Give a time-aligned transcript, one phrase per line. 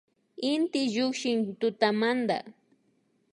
[0.51, 2.37] Inti llukshin tutamanta